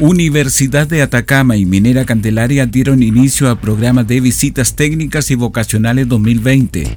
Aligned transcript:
Universidad 0.00 0.86
de 0.86 1.02
Atacama 1.02 1.56
y 1.56 1.66
Minera 1.66 2.04
Candelaria 2.04 2.66
dieron 2.66 3.02
inicio 3.02 3.50
al 3.50 3.58
programa 3.58 4.04
de 4.04 4.20
visitas 4.20 4.76
técnicas 4.76 5.28
y 5.32 5.34
vocacionales 5.34 6.06
2020. 6.06 6.94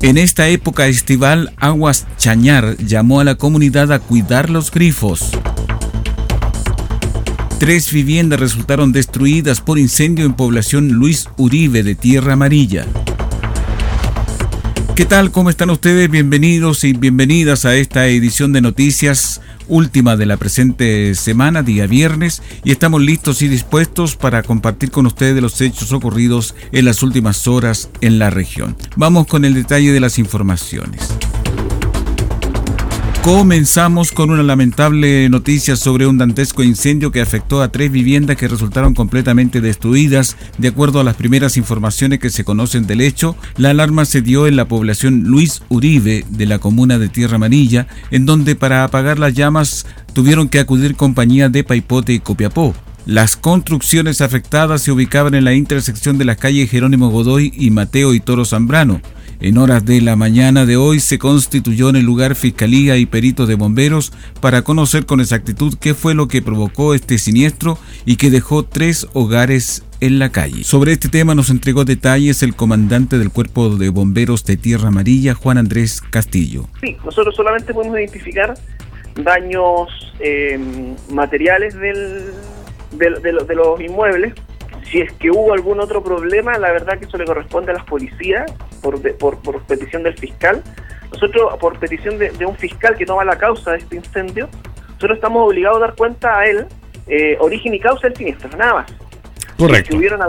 En 0.00 0.16
esta 0.16 0.48
época 0.48 0.86
estival, 0.86 1.52
Aguas 1.58 2.06
Chañar 2.16 2.78
llamó 2.78 3.20
a 3.20 3.24
la 3.24 3.34
comunidad 3.34 3.92
a 3.92 3.98
cuidar 3.98 4.48
los 4.48 4.70
grifos. 4.70 5.32
Tres 7.58 7.92
viviendas 7.92 8.40
resultaron 8.40 8.92
destruidas 8.92 9.60
por 9.60 9.78
incendio 9.78 10.24
en 10.24 10.32
población 10.32 10.88
Luis 10.88 11.28
Uribe 11.36 11.82
de 11.82 11.94
Tierra 11.94 12.32
Amarilla. 12.32 12.86
¿Qué 14.94 15.06
tal? 15.06 15.30
¿Cómo 15.30 15.48
están 15.48 15.70
ustedes? 15.70 16.10
Bienvenidos 16.10 16.84
y 16.84 16.92
bienvenidas 16.92 17.64
a 17.64 17.74
esta 17.74 18.08
edición 18.08 18.52
de 18.52 18.60
noticias 18.60 19.40
última 19.66 20.16
de 20.16 20.26
la 20.26 20.36
presente 20.36 21.14
semana, 21.14 21.62
día 21.62 21.86
viernes, 21.86 22.42
y 22.62 22.72
estamos 22.72 23.00
listos 23.00 23.40
y 23.40 23.48
dispuestos 23.48 24.16
para 24.16 24.42
compartir 24.42 24.90
con 24.90 25.06
ustedes 25.06 25.40
los 25.40 25.58
hechos 25.62 25.92
ocurridos 25.92 26.54
en 26.72 26.84
las 26.84 27.02
últimas 27.02 27.48
horas 27.48 27.88
en 28.02 28.18
la 28.18 28.28
región. 28.28 28.76
Vamos 28.96 29.26
con 29.26 29.46
el 29.46 29.54
detalle 29.54 29.92
de 29.92 30.00
las 30.00 30.18
informaciones. 30.18 31.08
Comenzamos 33.22 34.10
con 34.10 34.30
una 34.30 34.42
lamentable 34.42 35.28
noticia 35.28 35.76
sobre 35.76 36.08
un 36.08 36.18
dantesco 36.18 36.64
incendio 36.64 37.12
que 37.12 37.20
afectó 37.20 37.62
a 37.62 37.70
tres 37.70 37.92
viviendas 37.92 38.36
que 38.36 38.48
resultaron 38.48 38.94
completamente 38.94 39.60
destruidas. 39.60 40.36
De 40.58 40.66
acuerdo 40.66 40.98
a 40.98 41.04
las 41.04 41.14
primeras 41.14 41.56
informaciones 41.56 42.18
que 42.18 42.30
se 42.30 42.42
conocen 42.42 42.88
del 42.88 43.00
hecho, 43.00 43.36
la 43.56 43.70
alarma 43.70 44.06
se 44.06 44.22
dio 44.22 44.48
en 44.48 44.56
la 44.56 44.66
población 44.66 45.22
Luis 45.22 45.62
Uribe 45.68 46.24
de 46.30 46.46
la 46.46 46.58
comuna 46.58 46.98
de 46.98 47.08
Tierra 47.08 47.36
Amarilla, 47.36 47.86
en 48.10 48.26
donde 48.26 48.56
para 48.56 48.82
apagar 48.82 49.20
las 49.20 49.34
llamas 49.34 49.86
tuvieron 50.14 50.48
que 50.48 50.58
acudir 50.58 50.96
compañías 50.96 51.52
de 51.52 51.62
Paipote 51.62 52.12
y 52.12 52.18
Copiapó. 52.18 52.74
Las 53.06 53.36
construcciones 53.36 54.20
afectadas 54.20 54.82
se 54.82 54.90
ubicaban 54.90 55.34
en 55.34 55.44
la 55.44 55.54
intersección 55.54 56.18
de 56.18 56.24
las 56.24 56.38
calles 56.38 56.70
Jerónimo 56.70 57.10
Godoy 57.10 57.52
y 57.56 57.70
Mateo 57.70 58.14
y 58.14 58.20
Toro 58.20 58.44
Zambrano. 58.44 59.00
En 59.44 59.58
horas 59.58 59.84
de 59.84 60.00
la 60.00 60.14
mañana 60.14 60.66
de 60.66 60.76
hoy 60.76 61.00
se 61.00 61.18
constituyó 61.18 61.88
en 61.88 61.96
el 61.96 62.04
lugar 62.04 62.36
Fiscalía 62.36 62.96
y 62.96 63.06
peritos 63.06 63.48
de 63.48 63.56
bomberos 63.56 64.12
para 64.40 64.62
conocer 64.62 65.04
con 65.04 65.18
exactitud 65.18 65.74
qué 65.80 65.94
fue 65.94 66.14
lo 66.14 66.28
que 66.28 66.42
provocó 66.42 66.94
este 66.94 67.18
siniestro 67.18 67.76
y 68.06 68.18
que 68.18 68.30
dejó 68.30 68.62
tres 68.62 69.08
hogares 69.14 69.84
en 69.98 70.20
la 70.20 70.30
calle. 70.30 70.62
Sobre 70.62 70.92
este 70.92 71.08
tema 71.08 71.34
nos 71.34 71.50
entregó 71.50 71.84
detalles 71.84 72.44
el 72.44 72.54
comandante 72.54 73.18
del 73.18 73.30
Cuerpo 73.30 73.70
de 73.70 73.88
Bomberos 73.88 74.44
de 74.44 74.56
Tierra 74.56 74.88
Amarilla, 74.88 75.34
Juan 75.34 75.58
Andrés 75.58 76.02
Castillo. 76.02 76.68
Sí, 76.80 76.96
nosotros 77.04 77.34
solamente 77.34 77.74
podemos 77.74 77.98
identificar 77.98 78.54
daños 79.16 79.88
eh, 80.20 80.56
materiales 81.10 81.74
del, 81.74 82.30
de 82.92 83.54
los 83.56 83.80
inmuebles 83.80 84.34
si 84.92 85.00
es 85.00 85.10
que 85.14 85.30
hubo 85.30 85.54
algún 85.54 85.80
otro 85.80 86.04
problema, 86.04 86.58
la 86.58 86.70
verdad 86.70 86.98
que 86.98 87.06
eso 87.06 87.16
le 87.16 87.24
corresponde 87.24 87.70
a 87.72 87.74
las 87.74 87.84
policías 87.84 88.52
por, 88.82 89.00
por, 89.16 89.62
petición 89.62 90.02
del 90.02 90.18
fiscal. 90.18 90.62
Nosotros, 91.10 91.56
por 91.58 91.78
petición 91.78 92.18
de, 92.18 92.30
un 92.44 92.54
fiscal 92.56 92.94
que 92.96 93.06
toma 93.06 93.24
la 93.24 93.38
causa 93.38 93.72
de 93.72 93.78
este 93.78 93.96
incendio, 93.96 94.50
nosotros 94.88 95.16
estamos 95.16 95.48
obligados 95.48 95.78
a 95.78 95.80
dar 95.80 95.94
cuenta 95.94 96.38
a 96.38 96.44
él 96.44 96.66
eh, 97.06 97.38
origen 97.40 97.72
y 97.72 97.80
causa 97.80 98.06
del 98.06 98.16
siniestro, 98.18 98.50
nada 98.58 98.74
más. 98.74 98.92
Correcto. 99.56 99.92
Si 99.92 99.96
hubieron 99.96 100.20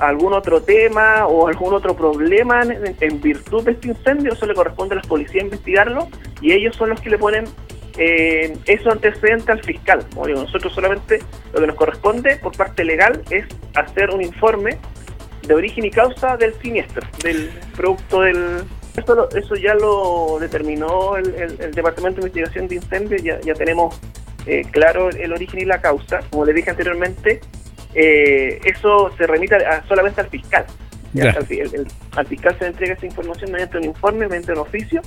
algún 0.00 0.34
otro 0.34 0.62
tema 0.62 1.26
o 1.26 1.48
algún 1.48 1.74
otro 1.74 1.96
problema 1.96 2.62
en, 2.62 3.20
virtud 3.20 3.64
de 3.64 3.72
este 3.72 3.88
incendio, 3.88 4.34
eso 4.34 4.46
le 4.46 4.54
corresponde 4.54 4.94
a 4.94 4.98
las 4.98 5.06
policías 5.06 5.42
investigarlo 5.42 6.06
y 6.40 6.52
ellos 6.52 6.76
son 6.76 6.90
los 6.90 7.00
que 7.00 7.10
le 7.10 7.18
ponen 7.18 7.44
eh, 7.98 8.56
eso 8.66 8.90
antecedente 8.90 9.52
al 9.52 9.62
fiscal. 9.62 10.04
Como 10.12 10.26
digo, 10.26 10.42
nosotros 10.42 10.72
solamente 10.72 11.20
lo 11.52 11.60
que 11.60 11.66
nos 11.66 11.76
corresponde 11.76 12.36
por 12.36 12.56
parte 12.56 12.84
legal 12.84 13.22
es 13.30 13.46
hacer 13.74 14.10
un 14.10 14.22
informe 14.22 14.78
de 15.46 15.54
origen 15.54 15.84
y 15.84 15.90
causa 15.90 16.36
del 16.36 16.54
siniestro, 16.60 17.06
del 17.22 17.50
producto 17.74 18.22
del... 18.22 18.64
Eso, 18.96 19.28
eso 19.30 19.54
ya 19.56 19.74
lo 19.74 20.38
determinó 20.40 21.16
el, 21.16 21.30
Departamento 21.72 22.20
de 22.20 22.28
Investigación 22.28 22.66
de 22.66 22.76
Incendios, 22.76 23.22
ya, 23.22 23.38
ya 23.42 23.52
tenemos 23.52 24.00
eh, 24.46 24.62
claro 24.70 25.10
el, 25.10 25.32
origen 25.32 25.60
y 25.60 25.64
la 25.66 25.80
causa. 25.82 26.20
Como 26.30 26.46
le 26.46 26.54
dije 26.54 26.70
anteriormente, 26.70 27.40
eh, 27.94 28.58
eso 28.64 29.10
se 29.18 29.26
remite 29.26 29.58
solamente 29.86 30.22
al 30.22 30.28
fiscal. 30.28 30.64
Al, 31.18 31.36
al, 32.16 32.26
fiscal 32.26 32.56
se 32.58 32.64
le 32.64 32.70
entrega 32.70 32.94
esa 32.94 33.06
información 33.06 33.52
mediante 33.52 33.78
un 33.78 33.84
informe, 33.84 34.26
mediante 34.26 34.52
un 34.52 34.58
oficio, 34.58 35.02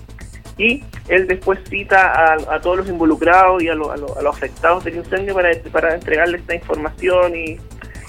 y 0.60 0.84
él 1.08 1.26
después 1.26 1.58
cita 1.70 2.34
a, 2.34 2.60
todos 2.60 2.78
los 2.78 2.90
involucrados 2.90 3.64
y 3.64 3.70
a, 3.70 3.76
los 3.76 4.26
afectados 4.28 4.84
del 4.84 4.98
incendio 4.98 5.34
para, 5.34 5.50
para 5.72 5.96
entregarle 5.96 6.38
esta 6.38 6.54
información 6.54 7.34
y, 7.36 7.58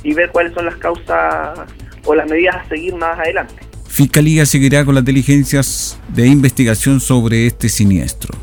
y 0.03 0.13
ver 0.13 0.31
cuáles 0.31 0.53
son 0.53 0.67
las 0.67 0.77
causas 0.77 1.61
o 2.05 2.15
las 2.15 2.29
medidas 2.29 2.57
a 2.57 2.69
seguir 2.69 2.95
más 2.97 3.19
adelante. 3.19 3.55
Fiscalía 3.89 4.47
seguirá 4.47 4.85
con 4.85 4.95
las 4.95 5.05
diligencias 5.05 5.99
de 6.09 6.27
investigación 6.27 7.01
sobre 7.01 7.47
este 7.47 7.69
siniestro. 7.69 8.37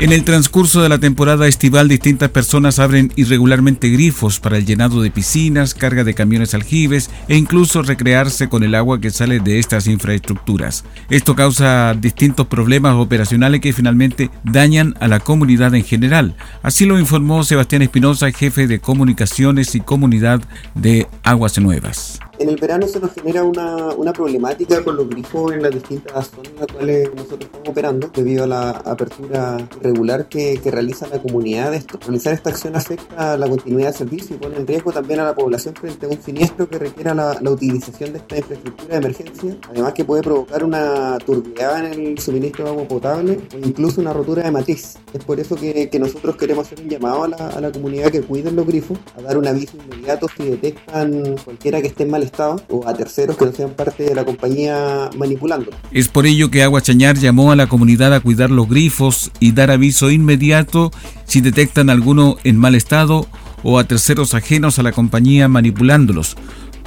En 0.00 0.12
el 0.12 0.24
transcurso 0.24 0.80
de 0.80 0.88
la 0.88 0.96
temporada 0.96 1.46
estival, 1.46 1.86
distintas 1.86 2.30
personas 2.30 2.78
abren 2.78 3.12
irregularmente 3.16 3.90
grifos 3.90 4.40
para 4.40 4.56
el 4.56 4.64
llenado 4.64 5.02
de 5.02 5.10
piscinas, 5.10 5.74
carga 5.74 6.04
de 6.04 6.14
camiones 6.14 6.54
aljibes 6.54 7.10
e 7.28 7.36
incluso 7.36 7.82
recrearse 7.82 8.48
con 8.48 8.62
el 8.62 8.74
agua 8.74 8.98
que 8.98 9.10
sale 9.10 9.40
de 9.40 9.58
estas 9.58 9.86
infraestructuras. 9.86 10.86
Esto 11.10 11.36
causa 11.36 11.92
distintos 11.92 12.46
problemas 12.46 12.94
operacionales 12.94 13.60
que 13.60 13.74
finalmente 13.74 14.30
dañan 14.42 14.94
a 15.00 15.06
la 15.06 15.20
comunidad 15.20 15.74
en 15.74 15.84
general. 15.84 16.34
Así 16.62 16.86
lo 16.86 16.98
informó 16.98 17.44
Sebastián 17.44 17.82
Espinosa, 17.82 18.32
jefe 18.32 18.66
de 18.66 18.80
comunicaciones 18.80 19.74
y 19.74 19.80
comunidad 19.80 20.40
de 20.74 21.08
Aguas 21.24 21.58
Nuevas 21.58 22.20
en 22.40 22.48
el 22.48 22.56
verano 22.56 22.88
se 22.88 22.98
nos 22.98 23.12
genera 23.12 23.44
una, 23.44 23.88
una, 23.88 24.14
problemática 24.14 24.82
con 24.82 24.96
los 24.96 25.08
grifos 25.10 25.52
en 25.52 25.62
las 25.62 25.72
distintas 25.72 26.30
zonas 26.30 26.48
en 26.48 26.56
las 26.56 26.66
cuales 26.68 27.10
nosotros 27.14 27.40
estamos 27.42 27.68
operando 27.68 28.10
debido 28.14 28.44
a 28.44 28.46
la 28.46 28.70
apertura 28.70 29.58
regular 29.82 30.26
que, 30.26 30.58
que 30.62 30.70
realiza 30.70 31.06
la 31.08 31.20
comunidad 31.20 31.70
de 31.70 31.76
esto. 31.76 31.98
Realizar 32.00 32.32
esta 32.32 32.48
acción 32.48 32.74
afecta 32.76 33.34
a 33.34 33.36
la 33.36 33.46
continuidad 33.46 33.88
del 33.88 33.94
servicio 33.94 34.36
y 34.36 34.38
pone 34.38 34.56
en 34.56 34.66
riesgo 34.66 34.90
también 34.90 35.20
a 35.20 35.24
la 35.24 35.34
población 35.34 35.74
frente 35.74 36.06
a 36.06 36.08
un 36.08 36.22
siniestro 36.22 36.66
que 36.66 36.78
requiera 36.78 37.12
la, 37.12 37.38
la 37.42 37.50
utilización 37.50 38.14
de 38.14 38.18
esta 38.20 38.38
infraestructura 38.38 38.88
de 38.88 38.96
emergencia, 38.96 39.56
además 39.68 39.92
que 39.92 40.04
puede 40.06 40.22
provocar 40.22 40.64
una 40.64 41.18
turbiedad 41.18 41.92
en 41.92 42.06
el 42.06 42.18
suministro 42.18 42.64
de 42.64 42.70
agua 42.70 42.88
potable 42.88 43.38
o 43.54 43.58
incluso 43.58 44.00
una 44.00 44.14
rotura 44.14 44.44
de 44.44 44.50
matriz. 44.50 44.96
Es 45.12 45.22
por 45.24 45.38
eso 45.38 45.56
que, 45.56 45.90
que 45.90 45.98
nosotros 45.98 46.36
queremos 46.36 46.66
hacer 46.66 46.80
un 46.80 46.88
llamado 46.88 47.24
a 47.24 47.28
la, 47.28 47.48
a 47.48 47.60
la 47.60 47.70
comunidad 47.70 48.10
que 48.10 48.22
cuiden 48.22 48.56
los 48.56 48.66
grifos, 48.66 48.98
a 49.18 49.20
dar 49.20 49.36
un 49.36 49.46
aviso 49.46 49.76
inmediato 49.76 50.26
si 50.34 50.44
detectan 50.44 51.36
cualquiera 51.44 51.82
que 51.82 51.88
esté 51.88 52.04
en 52.04 52.10
mal 52.10 52.29
o 52.68 52.86
a 52.86 52.94
terceros 52.94 53.36
que 53.36 53.44
no 53.44 53.52
sean 53.52 53.70
parte 53.70 54.04
de 54.04 54.14
la 54.14 54.24
compañía 54.24 55.10
manipulando. 55.16 55.70
Es 55.92 56.08
por 56.08 56.26
ello 56.26 56.50
que 56.50 56.62
Agua 56.62 56.80
Chañar 56.80 57.16
llamó 57.16 57.52
a 57.52 57.56
la 57.56 57.68
comunidad 57.68 58.14
a 58.14 58.20
cuidar 58.20 58.50
los 58.50 58.68
grifos 58.68 59.30
y 59.40 59.52
dar 59.52 59.70
aviso 59.70 60.10
inmediato 60.10 60.90
si 61.24 61.40
detectan 61.40 61.90
alguno 61.90 62.36
en 62.44 62.56
mal 62.56 62.74
estado 62.74 63.26
o 63.62 63.78
a 63.78 63.84
terceros 63.84 64.34
ajenos 64.34 64.78
a 64.78 64.82
la 64.82 64.92
compañía 64.92 65.48
manipulándolos. 65.48 66.36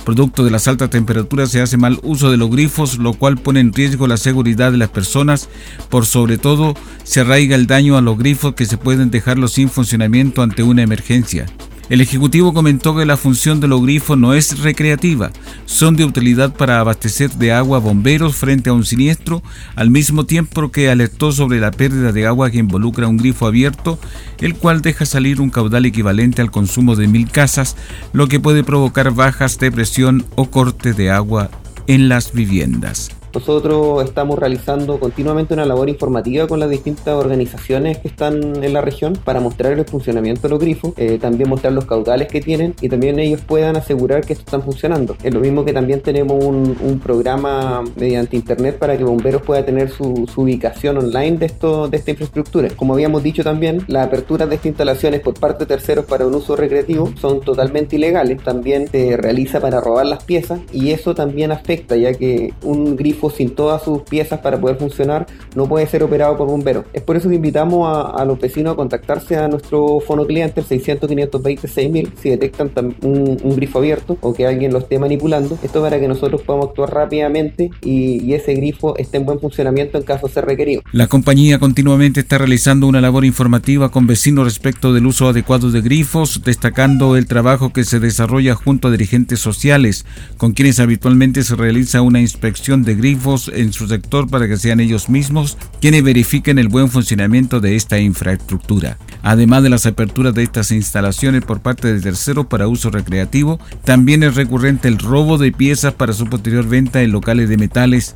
Producto 0.06 0.44
de 0.44 0.52
las 0.52 0.68
altas 0.68 0.90
temperaturas 0.90 1.50
se 1.50 1.62
hace 1.62 1.78
mal 1.78 2.00
uso 2.04 2.30
de 2.30 2.36
los 2.36 2.50
grifos, 2.50 2.98
lo 2.98 3.14
cual 3.14 3.38
pone 3.38 3.62
en 3.62 3.72
riesgo 3.72 4.06
la 4.06 4.18
seguridad 4.18 4.72
de 4.72 4.78
las 4.78 4.90
personas. 4.90 5.50
Por 5.90 6.06
sobre 6.06 6.38
todo, 6.38 6.76
se 7.04 7.22
arraiga 7.22 7.56
el 7.56 7.68
daño 7.68 7.96
a 7.96 8.02
los 8.02 8.18
grifos 8.18 8.54
que 8.54 8.66
se 8.66 8.78
pueden 8.78 9.12
dejarlos 9.12 9.54
sin 9.54 9.70
funcionamiento 9.70 10.42
ante 10.42 10.62
una 10.62 10.82
emergencia. 10.82 11.46
El 11.90 12.00
Ejecutivo 12.00 12.54
comentó 12.54 12.96
que 12.96 13.06
la 13.06 13.18
función 13.18 13.60
de 13.60 13.68
los 13.68 13.82
grifos 13.82 14.18
no 14.18 14.34
es 14.34 14.60
recreativa, 14.60 15.32
son 15.66 15.98
de 15.98 16.06
utilidad 16.06 16.56
para 16.56 16.80
abastecer 16.80 17.32
de 17.32 17.52
agua 17.52 17.80
bomberos 17.80 18.38
frente 18.38 18.70
a 18.70 18.74
un 18.74 18.86
siniestro, 18.86 19.44
al 19.76 19.90
mismo 19.90 20.26
tiempo 20.26 20.72
que 20.72 20.90
alertó 20.90 21.34
sobre 21.34 21.60
la 21.60 21.72
pérdida 21.72 22.14
de 22.14 22.26
agua 22.26 22.50
que 22.52 22.60
involucra 22.60 23.08
un 23.08 23.18
grifo 23.18 23.48
abierto, 23.48 24.00
el 24.40 24.56
cual 24.56 24.82
deja 24.82 25.06
salir 25.06 25.42
un 25.42 25.50
caudal 25.50 25.86
equivalente 25.86 26.42
al 26.42 26.52
consumo 26.52 26.96
de 26.96 27.08
mil 27.08 27.30
casas, 27.30 27.76
lo 28.14 28.28
que 28.28 28.40
puede 28.40 28.64
provocar 28.64 29.12
bajas 29.12 29.60
de 29.60 29.72
presión 29.72 30.26
o 30.36 30.50
corte 30.50 30.94
de 30.94 31.12
agua 31.12 31.52
en 31.88 32.08
las 32.08 32.32
viviendas. 32.32 33.12
Nosotros 33.34 34.04
estamos 34.04 34.38
realizando 34.38 35.00
continuamente 35.00 35.56
una 35.56 35.66
labor 35.66 35.90
informativa 35.90 36.46
con 36.48 36.60
las 36.60 36.70
distintas 36.70 37.16
organizaciones 37.16 37.98
que 37.98 38.08
están 38.08 38.64
en 38.64 38.74
la 38.74 38.82
región 38.82 39.14
para 39.24 39.40
mostrar 39.40 39.74
el 39.74 39.84
funcionamiento 39.86 40.44
de 40.44 40.50
los 40.50 40.60
grifos, 40.60 40.94
eh, 40.98 41.18
también 41.20 41.50
mostrar 41.50 41.74
los 41.74 41.86
caudales 41.86 42.28
que 42.28 42.42
tienen 42.42 42.76
y 42.80 42.90
también 42.90 43.18
ellos 43.18 43.42
puedan 43.42 43.76
asegurar 43.76 44.24
que 44.24 44.34
esto 44.34 44.46
están 44.46 44.62
funcionando. 44.62 45.18
Es 45.24 45.34
lo 45.34 45.40
mismo 45.40 45.66
que 45.66 45.74
también 45.74 46.02
tenemos 46.02 46.44
un, 46.44 46.74
programa 47.04 47.84
mediante 47.96 48.36
internet 48.36 48.78
para 48.78 48.96
que 48.98 49.04
bomberos 49.04 49.42
puedan 49.42 49.66
tener 49.66 49.90
su, 49.90 50.26
ubicación 50.36 50.98
online 50.98 51.38
de, 51.38 51.48
esto, 51.48 51.88
de 51.88 51.98
esta 51.98 52.12
infraestructura. 52.12 52.70
Como 52.76 52.94
habíamos 52.94 53.24
dicho 53.24 53.44
también, 53.44 53.84
la 53.88 54.04
apertura 54.04 54.46
de 54.46 54.56
estas 54.56 54.68
instalaciones 54.68 55.22
por 55.22 55.34
parte 55.34 55.66
de 55.66 55.70
terceros 55.70 56.06
para 56.06 56.28
un 56.28 56.36
uso 56.36 56.56
recreativo 56.56 57.12
son 57.20 57.42
totalmente 57.42 57.96
ilegales. 57.96 58.44
También 58.44 58.88
se 58.88 59.18
realiza 59.18 59.60
para 59.60 59.82
robar 59.82 60.06
las 60.06 60.24
piezas 60.24 60.60
y 60.72 60.92
eso 60.92 61.16
también 61.16 61.52
afecta 61.52 61.96
ya 61.96 62.14
que 62.14 62.54
un 62.62 62.96
grifo 62.96 63.23
sin 63.30 63.52
todas 63.56 63.84
sus 63.84 64.02
piezas 64.04 64.40
para 64.40 64.60
poder 64.60 64.78
funcionar 64.78 65.26
no 65.56 65.68
puede 65.68 65.88
ser 65.88 66.04
operado 66.04 66.38
por 66.38 66.48
bomberos. 66.48 66.86
Es 66.94 67.02
por 67.02 67.16
eso 67.16 67.30
que 67.30 67.36
invitamos 67.36 67.88
a, 68.16 68.24
los 68.26 68.40
vecinos 68.40 68.74
a 68.74 68.76
contactarse 68.76 69.36
a 69.38 69.48
nuestro 69.48 70.00
fono 70.00 70.26
cliente, 70.26 70.62
el 70.62 70.66
600 70.66 71.08
520 71.08 71.68
6000, 71.68 72.14
si 72.22 72.30
detectan 72.30 72.96
un, 73.02 73.38
grifo 73.56 73.80
abierto 73.80 74.18
o 74.22 74.34
que 74.34 74.48
alguien 74.48 74.74
lo 74.74 74.80
esté 74.80 75.00
manipulando. 75.00 75.58
Esto 75.64 75.82
para 75.82 76.00
que 76.00 76.08
nosotros 76.08 76.42
podamos 76.42 76.70
actuar 76.70 76.94
rápidamente 76.94 77.70
y, 77.82 78.24
y 78.24 78.34
ese 78.34 78.54
grifo 78.56 78.98
esté 78.98 79.18
en 79.18 79.26
buen 79.26 79.40
funcionamiento 79.40 79.98
en 79.98 80.04
caso 80.04 80.28
de 80.28 80.34
ser 80.34 80.46
requerido. 80.46 80.82
La 80.92 81.08
compañía 81.08 81.60
continuamente 81.60 82.22
está 82.22 82.38
realizando 82.38 82.88
una 82.88 83.02
labor 83.02 83.26
informativa 83.26 83.90
con 83.90 84.08
vecinos 84.08 84.46
respecto 84.46 84.94
del 84.94 85.06
uso 85.06 85.28
adecuado 85.28 85.72
de 85.72 85.82
grifos, 85.82 86.42
destacando 86.44 87.16
el 87.16 87.28
trabajo 87.28 87.72
que 87.72 87.84
se 87.84 88.00
desarrolla 88.00 88.56
junto 88.56 88.88
a 88.88 88.92
dirigentes 88.92 89.40
sociales, 89.40 90.06
con 90.38 90.54
quienes 90.54 90.80
habitualmente 90.80 91.44
se 91.44 91.56
realiza 91.56 92.02
una 92.02 92.20
inspección 92.20 92.84
de 92.84 92.96
grifos 92.96 93.13
en 93.54 93.74
su 93.74 93.88
sector 93.88 94.30
para 94.30 94.48
que 94.48 94.58
sean 94.58 94.80
ellos 94.80 95.10
mismos 95.10 95.58
quienes 95.80 96.04
verifiquen 96.04 96.60
el 96.60 96.68
buen 96.68 96.90
funcionamiento 96.90 97.60
de 97.60 97.76
esta 97.76 98.00
infraestructura. 98.00 98.98
Además 99.22 99.64
de 99.64 99.70
las 99.70 99.86
aperturas 99.86 100.34
de 100.34 100.44
estas 100.44 100.72
instalaciones 100.72 101.44
por 101.44 101.62
parte 101.62 101.94
de 101.94 102.02
terceros 102.02 102.48
para 102.48 102.68
uso 102.68 102.90
recreativo, 102.90 103.60
también 103.84 104.24
es 104.24 104.36
recurrente 104.36 104.88
el 104.88 105.00
robo 105.00 105.38
de 105.38 105.52
piezas 105.52 105.94
para 105.94 106.14
su 106.14 106.28
posterior 106.28 106.68
venta 106.68 107.02
en 107.02 107.12
locales 107.12 107.50
de 107.50 107.58
metales. 107.58 108.16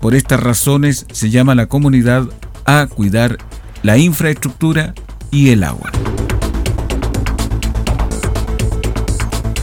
Por 0.00 0.14
estas 0.14 0.40
razones 0.40 1.06
se 1.12 1.30
llama 1.30 1.52
a 1.52 1.56
la 1.56 1.66
comunidad 1.66 2.28
a 2.64 2.86
cuidar 2.86 3.38
la 3.82 3.98
infraestructura 3.98 4.94
y 5.30 5.50
el 5.50 5.64
agua. 5.64 5.90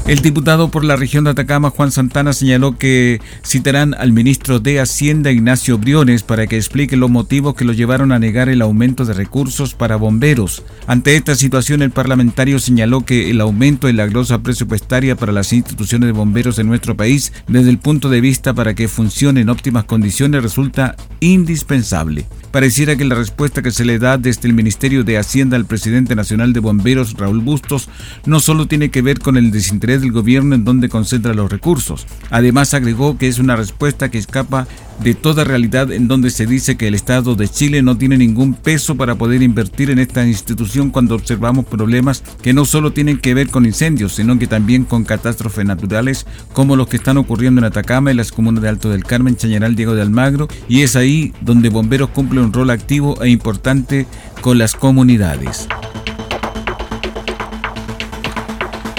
El 0.05 0.19
diputado 0.19 0.67
por 0.69 0.83
la 0.83 0.97
región 0.97 1.23
de 1.23 1.29
Atacama, 1.29 1.69
Juan 1.69 1.89
Santana, 1.89 2.33
señaló 2.33 2.77
que 2.77 3.21
citarán 3.45 3.93
al 3.93 4.11
ministro 4.11 4.59
de 4.59 4.81
Hacienda, 4.81 5.31
Ignacio 5.31 5.77
Briones, 5.77 6.23
para 6.23 6.45
que 6.45 6.57
explique 6.57 6.97
los 6.97 7.09
motivos 7.09 7.55
que 7.55 7.63
lo 7.63 7.71
llevaron 7.71 8.11
a 8.11 8.19
negar 8.19 8.49
el 8.49 8.61
aumento 8.61 9.05
de 9.05 9.13
recursos 9.13 9.75
para 9.75 9.95
bomberos. 9.95 10.61
Ante 10.87 11.15
esta 11.15 11.35
situación, 11.35 11.81
el 11.81 11.91
parlamentario 11.91 12.59
señaló 12.59 13.05
que 13.05 13.29
el 13.29 13.39
aumento 13.39 13.87
de 13.87 13.93
la 13.93 14.05
glosa 14.05 14.39
presupuestaria 14.39 15.15
para 15.15 15.31
las 15.31 15.53
instituciones 15.53 16.07
de 16.07 16.11
bomberos 16.11 16.59
en 16.59 16.67
nuestro 16.67 16.97
país, 16.97 17.31
desde 17.47 17.69
el 17.69 17.77
punto 17.77 18.09
de 18.09 18.19
vista 18.19 18.53
para 18.53 18.73
que 18.73 18.89
funcione 18.89 19.39
en 19.39 19.49
óptimas 19.49 19.85
condiciones, 19.85 20.43
resulta 20.43 20.97
indispensable. 21.21 22.25
Pareciera 22.51 22.97
que 22.97 23.05
la 23.05 23.15
respuesta 23.15 23.61
que 23.61 23.71
se 23.71 23.85
le 23.85 23.97
da 23.99 24.17
desde 24.17 24.47
el 24.47 24.53
Ministerio 24.53 25.03
de 25.03 25.17
Hacienda 25.17 25.55
al 25.55 25.65
presidente 25.65 26.13
nacional 26.13 26.51
de 26.51 26.59
bomberos, 26.59 27.13
Raúl 27.13 27.39
Bustos, 27.39 27.89
no 28.25 28.41
solo 28.41 28.67
tiene 28.67 28.91
que 28.91 29.01
ver 29.01 29.19
con 29.19 29.37
el 29.37 29.49
desinterés 29.49 29.92
del 30.01 30.11
gobierno 30.11 30.55
en 30.55 30.65
donde 30.65 30.89
concentra 30.89 31.33
los 31.33 31.51
recursos. 31.51 32.05
Además 32.29 32.73
agregó 32.73 33.17
que 33.17 33.27
es 33.27 33.39
una 33.39 33.55
respuesta 33.55 34.09
que 34.09 34.17
escapa 34.17 34.67
de 35.01 35.15
toda 35.15 35.43
realidad 35.43 35.91
en 35.91 36.07
donde 36.07 36.29
se 36.29 36.45
dice 36.45 36.77
que 36.77 36.87
el 36.87 36.95
Estado 36.95 37.35
de 37.35 37.47
Chile 37.47 37.81
no 37.81 37.97
tiene 37.97 38.17
ningún 38.17 38.53
peso 38.53 38.95
para 38.95 39.15
poder 39.15 39.41
invertir 39.41 39.89
en 39.89 39.99
esta 39.99 40.25
institución 40.25 40.91
cuando 40.91 41.15
observamos 41.15 41.65
problemas 41.65 42.23
que 42.41 42.53
no 42.53 42.65
solo 42.65 42.93
tienen 42.93 43.17
que 43.17 43.33
ver 43.33 43.49
con 43.49 43.65
incendios, 43.65 44.13
sino 44.13 44.37
que 44.37 44.47
también 44.47 44.83
con 44.85 45.03
catástrofes 45.03 45.65
naturales 45.65 46.25
como 46.53 46.75
los 46.75 46.87
que 46.87 46.97
están 46.97 47.17
ocurriendo 47.17 47.59
en 47.59 47.65
Atacama 47.65 48.11
y 48.11 48.15
las 48.15 48.31
comunas 48.31 48.63
de 48.63 48.69
Alto 48.69 48.89
del 48.89 49.03
Carmen, 49.03 49.35
Chañaral, 49.35 49.75
Diego 49.75 49.95
de 49.95 50.01
Almagro, 50.01 50.47
y 50.67 50.81
es 50.81 50.95
ahí 50.95 51.33
donde 51.41 51.69
Bomberos 51.69 52.09
cumple 52.09 52.41
un 52.41 52.53
rol 52.53 52.69
activo 52.69 53.21
e 53.21 53.29
importante 53.29 54.07
con 54.41 54.57
las 54.57 54.75
comunidades. 54.75 55.67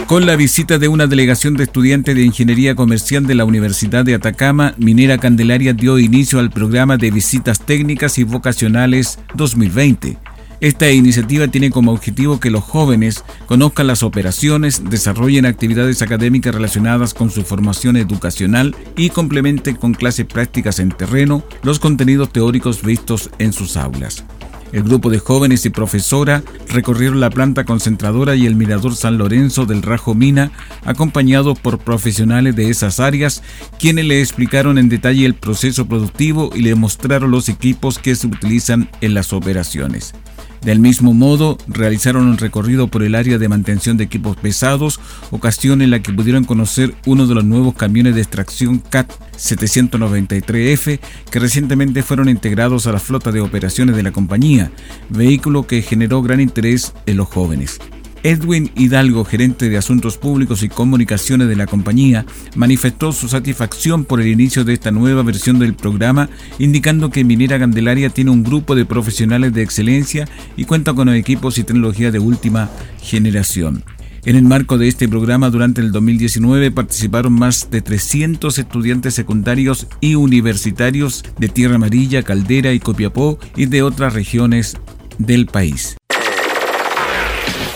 Con 0.07 0.27
la 0.27 0.37
visita 0.37 0.79
de 0.79 0.89
una 0.89 1.07
delegación 1.07 1.55
de 1.55 1.65
estudiantes 1.65 2.15
de 2.15 2.23
Ingeniería 2.23 2.75
Comercial 2.75 3.27
de 3.27 3.35
la 3.35 3.47
Universidad 3.47 4.05
de 4.05 4.15
Atacama, 4.15 4.75
Minera 4.77 5.17
Candelaria 5.17 5.73
dio 5.73 5.99
inicio 5.99 6.41
al 6.41 6.51
programa 6.51 6.99
de 6.99 7.11
visitas 7.11 7.59
técnicas 7.61 8.19
y 8.19 8.25
vocacionales 8.25 9.19
2020. 9.35 10.19
Esta 10.61 10.91
iniciativa 10.91 11.49
tiene 11.49 11.71
como 11.71 11.93
objetivo 11.93 12.39
que 12.39 12.51
los 12.51 12.63
jóvenes 12.63 13.25
conozcan 13.47 13.87
las 13.87 14.03
operaciones, 14.03 14.83
desarrollen 14.91 15.47
actividades 15.47 16.03
académicas 16.03 16.55
relacionadas 16.55 17.15
con 17.15 17.31
su 17.31 17.43
formación 17.43 17.97
educacional 17.97 18.77
y 18.97 19.09
complementen 19.09 19.75
con 19.75 19.95
clases 19.95 20.27
prácticas 20.27 20.81
en 20.81 20.91
terreno 20.91 21.43
los 21.63 21.79
contenidos 21.79 22.31
teóricos 22.31 22.83
vistos 22.83 23.31
en 23.39 23.55
sus 23.55 23.79
aulas. 23.79 24.23
El 24.75 24.83
grupo 24.83 25.09
de 25.09 25.21
jóvenes 25.21 25.65
y 25.67 25.71
profesora 25.71 26.43
recorrieron 26.69 27.21
la 27.21 27.31
planta 27.31 27.63
concentradora 27.63 28.35
y 28.35 28.45
el 28.45 28.57
mirador 28.57 28.97
San 28.97 29.19
Lorenzo 29.19 29.67
del 29.67 29.83
Rajo 29.83 30.17
Mina, 30.17 30.51
acompañados 30.85 31.57
por 31.61 31.79
profesionales 31.79 32.57
de 32.57 32.71
esas 32.71 32.99
áreas, 32.99 33.45
quienes 33.79 34.05
le 34.05 34.21
explicaron 34.21 34.77
en 34.77 34.89
detalle 34.89 35.27
el 35.27 35.35
proceso 35.35 35.87
productivo 35.87 36.51
y 36.57 36.63
le 36.63 36.75
mostraron 36.75 37.31
los 37.31 37.49
equipos 37.49 38.01
que 38.01 38.17
se 38.17 38.27
utilizan 38.27 38.91
en 39.01 39.15
las 39.15 39.33
operaciones. 39.33 40.13
Del 40.65 40.81
mismo 40.81 41.13
modo, 41.13 41.59
realizaron 41.69 42.27
un 42.27 42.39
recorrido 42.39 42.89
por 42.89 43.03
el 43.03 43.15
área 43.15 43.37
de 43.37 43.49
mantención 43.51 43.99
de 43.99 44.05
equipos 44.05 44.35
pesados, 44.37 44.99
ocasión 45.31 45.83
en 45.83 45.91
la 45.91 46.01
que 46.01 46.13
pudieron 46.13 46.45
conocer 46.45 46.95
uno 47.05 47.27
de 47.27 47.35
los 47.35 47.45
nuevos 47.45 47.75
camiones 47.75 48.15
de 48.15 48.23
extracción 48.23 48.79
CAT 48.79 49.13
793F 49.37 51.01
que 51.31 51.39
recientemente 51.39 52.03
fueron 52.03 52.31
integrados 52.31 52.87
a 52.87 52.93
la 52.93 52.99
flota 52.99 53.31
de 53.31 53.43
operaciones 53.43 53.95
de 53.95 54.05
la 54.05 54.13
compañía, 54.13 54.73
vehículo 55.11 55.67
que 55.67 55.83
generó 55.83 56.23
gran 56.23 56.41
interés 56.41 56.95
en 57.05 57.19
los 57.19 57.29
jóvenes. 57.29 57.79
Edwin 58.25 58.71
Hidalgo, 58.75 59.27
gerente 59.27 59.69
de 59.69 59.77
Asuntos 59.77 60.17
Públicos 60.17 60.63
y 60.63 60.71
Comunicaciones 60.71 61.47
de 61.47 61.57
la 61.57 61.67
compañía, 61.67 62.25
manifestó 62.57 63.13
su 63.13 63.29
satisfacción 63.29 64.07
por 64.07 64.19
el 64.23 64.29
inicio 64.29 64.65
de 64.65 64.73
esta 64.73 64.91
nueva 64.91 65.23
versión 65.23 65.59
del 65.59 65.75
programa, 65.75 66.31
indicando 66.59 67.11
que 67.11 67.23
Minera 67.23 67.59
Candelaria 67.59 68.09
tiene 68.09 68.31
un 68.31 68.43
grupo 68.43 68.75
de 68.75 68.87
profesionales 68.87 69.53
de 69.53 69.63
excelencia 69.63 70.27
y 70.57 70.65
cuenta 70.65 70.95
con 70.95 71.11
equipos 71.11 71.59
y 71.59 71.65
tecnología 71.65 72.11
de 72.11 72.19
última 72.19 72.71
generación. 73.03 73.85
En 74.25 74.37
el 74.37 74.45
marco 74.45 74.79
de 74.79 74.89
este 74.89 75.07
programa, 75.07 75.51
durante 75.51 75.83
el 75.83 75.93
2019 75.93 76.71
participaron 76.71 77.35
más 77.35 77.71
de 77.71 77.83
300 77.83 78.59
estudiantes 78.59 79.13
secundarios 79.13 79.87
y 80.01 80.15
universitarios 80.15 81.25
de 81.39 81.49
Tierra 81.51 81.75
Amarilla, 81.75 82.23
Caldera 82.23 82.73
y 82.73 82.81
Copiapó 82.81 83.39
y 83.55 83.67
de 83.67 83.83
otras 83.83 84.15
regiones 84.15 84.79
del 85.19 85.45
país. 85.45 85.99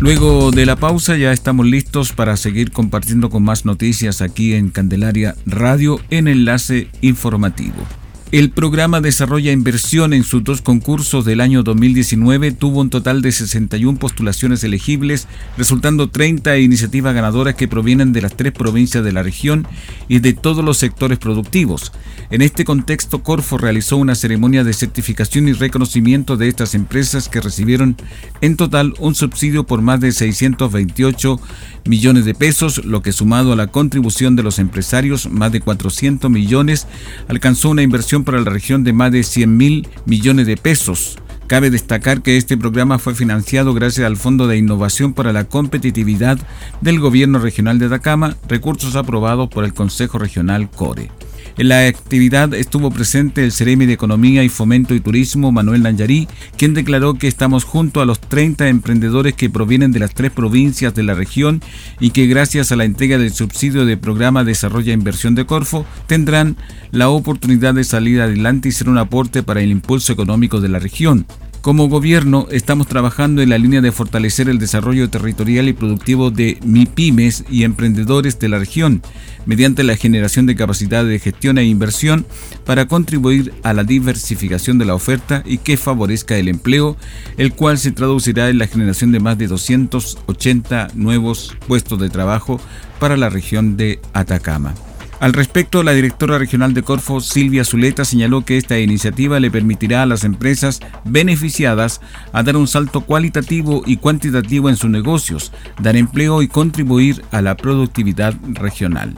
Luego 0.00 0.50
de 0.50 0.66
la 0.66 0.76
pausa 0.76 1.16
ya 1.16 1.32
estamos 1.32 1.66
listos 1.66 2.12
para 2.12 2.36
seguir 2.36 2.72
compartiendo 2.72 3.30
con 3.30 3.42
más 3.42 3.64
noticias 3.64 4.20
aquí 4.20 4.54
en 4.54 4.70
Candelaria 4.70 5.34
Radio 5.46 6.00
en 6.10 6.28
Enlace 6.28 6.88
Informativo. 7.00 7.86
El 8.34 8.50
programa 8.50 9.00
Desarrolla 9.00 9.52
Inversión 9.52 10.12
en 10.12 10.24
sus 10.24 10.42
dos 10.42 10.60
concursos 10.60 11.24
del 11.24 11.40
año 11.40 11.62
2019 11.62 12.50
tuvo 12.50 12.80
un 12.80 12.90
total 12.90 13.22
de 13.22 13.30
61 13.30 13.96
postulaciones 14.00 14.64
elegibles, 14.64 15.28
resultando 15.56 16.10
30 16.10 16.58
iniciativas 16.58 17.14
ganadoras 17.14 17.54
que 17.54 17.68
provienen 17.68 18.12
de 18.12 18.22
las 18.22 18.36
tres 18.36 18.50
provincias 18.50 19.04
de 19.04 19.12
la 19.12 19.22
región 19.22 19.68
y 20.08 20.18
de 20.18 20.32
todos 20.32 20.64
los 20.64 20.78
sectores 20.78 21.18
productivos. 21.20 21.92
En 22.28 22.42
este 22.42 22.64
contexto, 22.64 23.22
Corfo 23.22 23.56
realizó 23.56 23.98
una 23.98 24.16
ceremonia 24.16 24.64
de 24.64 24.72
certificación 24.72 25.46
y 25.46 25.52
reconocimiento 25.52 26.36
de 26.36 26.48
estas 26.48 26.74
empresas 26.74 27.28
que 27.28 27.40
recibieron 27.40 27.96
en 28.40 28.56
total 28.56 28.94
un 28.98 29.14
subsidio 29.14 29.64
por 29.64 29.80
más 29.80 30.00
de 30.00 30.10
628 30.10 31.40
millones 31.86 32.24
de 32.24 32.34
pesos, 32.34 32.84
lo 32.84 33.02
que 33.02 33.12
sumado 33.12 33.52
a 33.52 33.56
la 33.56 33.66
contribución 33.66 34.36
de 34.36 34.42
los 34.42 34.58
empresarios, 34.58 35.30
más 35.30 35.52
de 35.52 35.60
400 35.60 36.30
millones, 36.30 36.86
alcanzó 37.28 37.70
una 37.70 37.82
inversión 37.82 38.24
para 38.24 38.38
la 38.38 38.50
región 38.50 38.84
de 38.84 38.92
más 38.92 39.12
de 39.12 39.22
100 39.22 39.56
mil 39.56 39.88
millones 40.06 40.46
de 40.46 40.56
pesos. 40.56 41.18
Cabe 41.46 41.70
destacar 41.70 42.22
que 42.22 42.38
este 42.38 42.56
programa 42.56 42.98
fue 42.98 43.14
financiado 43.14 43.74
gracias 43.74 44.06
al 44.06 44.16
Fondo 44.16 44.46
de 44.46 44.56
Innovación 44.56 45.12
para 45.12 45.32
la 45.32 45.44
Competitividad 45.44 46.38
del 46.80 47.00
Gobierno 47.00 47.38
Regional 47.38 47.78
de 47.78 47.86
Atacama, 47.86 48.36
recursos 48.48 48.96
aprobados 48.96 49.50
por 49.50 49.64
el 49.64 49.74
Consejo 49.74 50.18
Regional 50.18 50.70
CORE. 50.70 51.10
En 51.56 51.68
la 51.68 51.86
actividad 51.86 52.52
estuvo 52.52 52.90
presente 52.90 53.44
el 53.44 53.52
Ceremi 53.52 53.86
de 53.86 53.92
Economía 53.92 54.42
y 54.42 54.48
Fomento 54.48 54.92
y 54.92 54.98
Turismo, 54.98 55.52
Manuel 55.52 55.84
Nanyarí, 55.84 56.26
quien 56.56 56.74
declaró 56.74 57.14
que 57.14 57.28
estamos 57.28 57.62
junto 57.62 58.00
a 58.00 58.06
los 58.06 58.20
30 58.20 58.66
emprendedores 58.68 59.34
que 59.34 59.50
provienen 59.50 59.92
de 59.92 60.00
las 60.00 60.14
tres 60.14 60.32
provincias 60.32 60.96
de 60.96 61.04
la 61.04 61.14
región 61.14 61.62
y 62.00 62.10
que 62.10 62.26
gracias 62.26 62.72
a 62.72 62.76
la 62.76 62.84
entrega 62.84 63.18
del 63.18 63.32
subsidio 63.32 63.84
de 63.84 63.96
programa 63.96 64.42
Desarrolla 64.42 64.92
Inversión 64.92 65.36
de 65.36 65.46
Corfo 65.46 65.86
tendrán 66.08 66.56
la 66.90 67.08
oportunidad 67.08 67.74
de 67.74 67.84
salir 67.84 68.20
adelante 68.20 68.68
y 68.68 68.72
ser 68.72 68.88
un 68.88 68.98
aporte 68.98 69.44
para 69.44 69.62
el 69.62 69.70
impulso 69.70 70.12
económico 70.12 70.60
de 70.60 70.68
la 70.68 70.80
región. 70.80 71.24
Como 71.64 71.88
gobierno 71.88 72.46
estamos 72.50 72.86
trabajando 72.88 73.40
en 73.40 73.48
la 73.48 73.56
línea 73.56 73.80
de 73.80 73.90
fortalecer 73.90 74.50
el 74.50 74.58
desarrollo 74.58 75.08
territorial 75.08 75.66
y 75.66 75.72
productivo 75.72 76.30
de 76.30 76.58
MIPIMES 76.62 77.46
y 77.48 77.64
emprendedores 77.64 78.38
de 78.38 78.50
la 78.50 78.58
región, 78.58 79.00
mediante 79.46 79.82
la 79.82 79.96
generación 79.96 80.44
de 80.44 80.56
capacidad 80.56 81.06
de 81.06 81.18
gestión 81.18 81.56
e 81.56 81.64
inversión 81.64 82.26
para 82.66 82.86
contribuir 82.86 83.54
a 83.62 83.72
la 83.72 83.82
diversificación 83.82 84.76
de 84.76 84.84
la 84.84 84.94
oferta 84.94 85.42
y 85.46 85.56
que 85.56 85.78
favorezca 85.78 86.36
el 86.36 86.48
empleo, 86.48 86.98
el 87.38 87.54
cual 87.54 87.78
se 87.78 87.92
traducirá 87.92 88.50
en 88.50 88.58
la 88.58 88.66
generación 88.66 89.10
de 89.10 89.20
más 89.20 89.38
de 89.38 89.46
280 89.46 90.88
nuevos 90.92 91.56
puestos 91.66 91.98
de 91.98 92.10
trabajo 92.10 92.60
para 93.00 93.16
la 93.16 93.30
región 93.30 93.78
de 93.78 94.00
Atacama. 94.12 94.74
Al 95.20 95.32
respecto, 95.32 95.82
la 95.82 95.92
directora 95.92 96.38
regional 96.38 96.74
de 96.74 96.82
Corfo, 96.82 97.20
Silvia 97.20 97.64
Zuleta, 97.64 98.04
señaló 98.04 98.44
que 98.44 98.56
esta 98.56 98.78
iniciativa 98.78 99.40
le 99.40 99.50
permitirá 99.50 100.02
a 100.02 100.06
las 100.06 100.24
empresas 100.24 100.80
beneficiadas 101.04 102.00
dar 102.32 102.56
un 102.56 102.68
salto 102.68 103.00
cualitativo 103.00 103.82
y 103.86 103.96
cuantitativo 103.96 104.68
en 104.68 104.76
sus 104.76 104.90
negocios, 104.90 105.52
dar 105.80 105.96
empleo 105.96 106.42
y 106.42 106.48
contribuir 106.48 107.22
a 107.30 107.40
la 107.40 107.56
productividad 107.56 108.34
regional. 108.44 109.16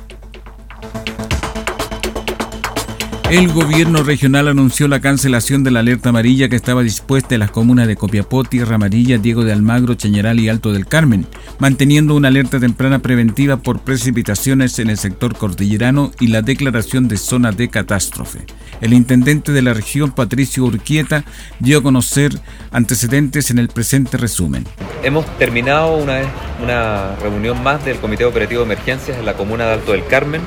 El 3.28 3.52
gobierno 3.52 4.04
regional 4.04 4.46
anunció 4.46 4.86
la 4.86 5.00
cancelación 5.00 5.64
de 5.64 5.72
la 5.72 5.80
alerta 5.80 6.10
amarilla 6.10 6.48
que 6.48 6.54
estaba 6.54 6.84
dispuesta 6.84 7.34
en 7.34 7.40
las 7.40 7.50
comunas 7.50 7.88
de 7.88 7.96
Copiapó, 7.96 8.44
Tierra 8.44 8.76
Amarilla, 8.76 9.18
Diego 9.18 9.42
de 9.42 9.52
Almagro, 9.52 9.94
Chañaral 9.94 10.38
y 10.38 10.48
Alto 10.48 10.72
del 10.72 10.86
Carmen, 10.86 11.26
manteniendo 11.58 12.14
una 12.14 12.28
alerta 12.28 12.60
temprana 12.60 13.00
preventiva 13.00 13.56
por 13.56 13.80
precipitaciones 13.80 14.78
en 14.78 14.90
el 14.90 14.96
sector 14.96 15.36
cordillerano 15.36 16.12
y 16.20 16.28
la 16.28 16.40
declaración 16.40 17.08
de 17.08 17.16
zona 17.16 17.50
de 17.50 17.68
catástrofe. 17.68 18.46
El 18.80 18.92
intendente 18.92 19.50
de 19.50 19.62
la 19.62 19.74
región, 19.74 20.12
Patricio 20.12 20.62
Urquieta, 20.64 21.24
dio 21.58 21.78
a 21.78 21.82
conocer 21.82 22.30
antecedentes 22.70 23.50
en 23.50 23.58
el 23.58 23.66
presente 23.66 24.18
resumen. 24.18 24.64
Hemos 25.02 25.26
terminado 25.36 25.96
una, 25.96 26.20
una 26.62 27.16
reunión 27.16 27.60
más 27.60 27.84
del 27.84 27.96
Comité 27.96 28.24
Operativo 28.24 28.60
de 28.60 28.66
Emergencias 28.66 29.18
en 29.18 29.26
la 29.26 29.34
comuna 29.34 29.66
de 29.66 29.72
Alto 29.72 29.90
del 29.90 30.06
Carmen 30.06 30.42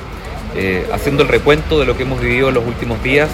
eh, 0.56 0.86
haciendo 0.92 1.22
el 1.22 1.28
recuento 1.28 1.78
de 1.78 1.86
lo 1.86 1.96
que 1.96 2.02
hemos 2.02 2.20
vivido 2.20 2.48
en 2.48 2.54
los 2.54 2.66
últimos 2.66 3.02
días 3.02 3.28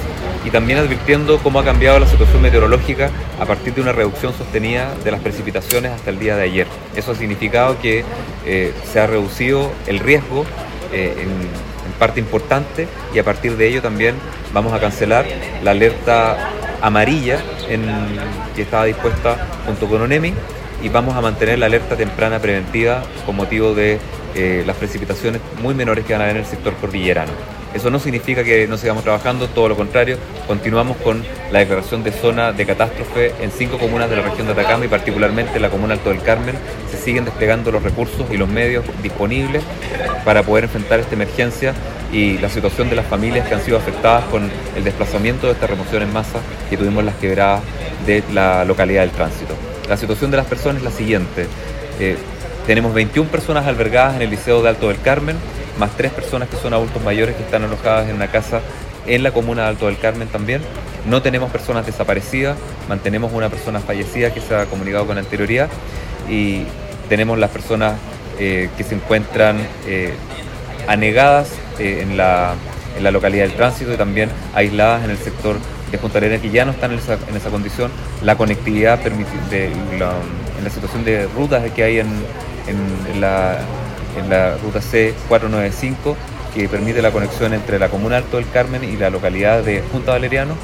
y 0.44 0.50
también 0.50 0.78
advirtiendo 0.78 1.38
cómo 1.38 1.58
ha 1.58 1.64
cambiado 1.64 1.98
la 1.98 2.06
situación 2.06 2.42
meteorológica 2.42 3.10
a 3.40 3.46
partir 3.46 3.74
de 3.74 3.80
una 3.80 3.92
reducción 3.92 4.32
sostenida 4.32 4.94
de 5.02 5.10
las 5.10 5.20
precipitaciones 5.20 5.92
hasta 5.92 6.10
el 6.10 6.18
día 6.18 6.36
de 6.36 6.44
ayer. 6.44 6.66
Eso 6.94 7.12
ha 7.12 7.14
significado 7.14 7.80
que 7.80 8.04
eh, 8.44 8.72
se 8.92 9.00
ha 9.00 9.06
reducido 9.06 9.72
el 9.86 9.98
riesgo 9.98 10.44
eh, 10.92 11.14
en, 11.18 11.66
parte 11.98 12.20
importante 12.20 12.86
y 13.14 13.18
a 13.18 13.24
partir 13.24 13.56
de 13.56 13.68
ello 13.68 13.80
también 13.80 14.16
vamos 14.52 14.74
a 14.74 14.78
cancelar 14.78 15.24
la 15.62 15.70
alerta 15.70 16.50
amarilla 16.82 17.38
que 18.54 18.60
estaba 18.60 18.84
dispuesta 18.84 19.46
junto 19.64 19.86
con 19.86 20.02
ONEMI 20.02 20.34
y 20.82 20.90
vamos 20.90 21.16
a 21.16 21.22
mantener 21.22 21.58
la 21.58 21.66
alerta 21.66 21.96
temprana 21.96 22.38
preventiva 22.38 23.02
con 23.24 23.36
motivo 23.36 23.74
de 23.74 23.98
eh, 24.36 24.62
las 24.66 24.76
precipitaciones 24.76 25.40
muy 25.62 25.74
menores 25.74 26.04
que 26.04 26.12
van 26.12 26.20
a 26.22 26.24
haber 26.26 26.36
en 26.36 26.42
el 26.42 26.48
sector 26.48 26.74
cordillerano. 26.74 27.32
Eso 27.74 27.90
no 27.90 27.98
significa 27.98 28.42
que 28.42 28.66
no 28.66 28.78
sigamos 28.78 29.02
trabajando, 29.02 29.48
todo 29.48 29.68
lo 29.68 29.76
contrario, 29.76 30.16
continuamos 30.46 30.96
con 30.98 31.22
la 31.50 31.58
declaración 31.58 32.02
de 32.02 32.12
zona 32.12 32.52
de 32.52 32.64
catástrofe 32.64 33.34
en 33.40 33.50
cinco 33.50 33.78
comunas 33.78 34.08
de 34.08 34.16
la 34.16 34.22
región 34.22 34.46
de 34.46 34.52
Atacama 34.52 34.86
y 34.86 34.88
particularmente 34.88 35.56
en 35.56 35.62
la 35.62 35.68
comuna 35.68 35.94
Alto 35.94 36.10
del 36.10 36.22
Carmen. 36.22 36.54
Se 36.90 36.96
siguen 36.96 37.24
desplegando 37.26 37.70
los 37.70 37.82
recursos 37.82 38.26
y 38.30 38.36
los 38.36 38.48
medios 38.48 38.84
disponibles 39.02 39.62
para 40.24 40.42
poder 40.42 40.64
enfrentar 40.64 41.00
esta 41.00 41.14
emergencia 41.14 41.74
y 42.12 42.38
la 42.38 42.48
situación 42.48 42.88
de 42.88 42.96
las 42.96 43.06
familias 43.06 43.46
que 43.46 43.54
han 43.54 43.62
sido 43.62 43.76
afectadas 43.76 44.24
con 44.26 44.50
el 44.74 44.84
desplazamiento 44.84 45.46
de 45.46 45.52
esta 45.52 45.66
remoción 45.66 46.02
en 46.02 46.12
masa 46.12 46.40
que 46.70 46.76
tuvimos 46.76 47.04
las 47.04 47.16
quebradas 47.16 47.62
de 48.06 48.22
la 48.32 48.64
localidad 48.64 49.02
del 49.02 49.10
tránsito. 49.10 49.54
La 49.88 49.96
situación 49.96 50.30
de 50.30 50.36
las 50.38 50.46
personas 50.46 50.78
es 50.78 50.84
la 50.84 50.90
siguiente. 50.90 51.46
Eh, 51.98 52.16
tenemos 52.66 52.92
21 52.92 53.30
personas 53.30 53.66
albergadas 53.66 54.16
en 54.16 54.22
el 54.22 54.30
Liceo 54.30 54.60
de 54.62 54.68
Alto 54.68 54.88
del 54.88 55.00
Carmen, 55.00 55.36
más 55.78 55.90
tres 55.96 56.10
personas 56.12 56.48
que 56.48 56.56
son 56.56 56.74
adultos 56.74 57.02
mayores 57.02 57.36
que 57.36 57.42
están 57.42 57.62
alojadas 57.62 58.08
en 58.08 58.16
una 58.16 58.28
casa 58.28 58.60
en 59.06 59.22
la 59.22 59.30
comuna 59.30 59.62
de 59.62 59.68
Alto 59.68 59.86
del 59.86 59.98
Carmen 59.98 60.26
también. 60.28 60.62
No 61.08 61.22
tenemos 61.22 61.50
personas 61.50 61.86
desaparecidas, 61.86 62.56
mantenemos 62.88 63.32
una 63.32 63.48
persona 63.48 63.78
fallecida 63.78 64.34
que 64.34 64.40
se 64.40 64.54
ha 64.54 64.66
comunicado 64.66 65.06
con 65.06 65.16
anterioridad 65.16 65.68
y 66.28 66.64
tenemos 67.08 67.38
las 67.38 67.50
personas 67.50 67.94
eh, 68.40 68.68
que 68.76 68.82
se 68.82 68.96
encuentran 68.96 69.58
eh, 69.86 70.14
anegadas 70.88 71.52
eh, 71.78 72.00
en, 72.02 72.16
la, 72.16 72.56
localidad 73.12 73.44
del 73.44 73.54
tránsito 73.54 73.92
y 73.92 73.96
también 73.96 74.28
aisladas 74.54 75.04
en 75.04 75.10
el 75.10 75.18
sector 75.18 75.56
de 75.92 75.98
Punta 75.98 76.18
Arenas 76.18 76.40
que 76.40 76.50
ya 76.50 76.64
no 76.64 76.72
están 76.72 76.90
en 76.90 76.98
esa, 76.98 77.50
condición. 77.50 77.92
La 78.22 78.36
conectividad 78.36 78.98
de, 78.98 79.70
en 80.58 80.64
la 80.64 80.70
situación 80.70 81.04
de 81.04 81.26
rutas 81.28 81.70
que 81.72 81.82
hay 81.82 81.98
en, 82.00 82.08
en, 82.66 83.20
la, 83.20 83.58
en 84.18 84.28
la 84.28 84.56
ruta 84.58 84.80
C495 84.80 86.14
que 86.54 86.68
permite 86.68 87.02
la 87.02 87.10
conexión 87.10 87.52
entre 87.54 87.78
la 87.78 87.88
comuna 87.88 88.16
Alto 88.16 88.38
del 88.38 88.48
Carmen 88.48 88.82
y 88.82 88.96
la 88.96 89.10
localidad 89.10 89.62
de 89.62 89.82
Junta 89.92 90.12
Valeriano. 90.12 90.54